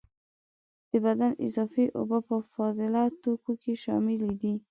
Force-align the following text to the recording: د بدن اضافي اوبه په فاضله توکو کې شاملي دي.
د 0.89 0.91
بدن 1.05 1.31
اضافي 1.45 1.85
اوبه 1.97 2.19
په 2.27 2.35
فاضله 2.53 3.01
توکو 3.21 3.51
کې 3.61 3.73
شاملي 3.83 4.31
دي. 4.41 4.53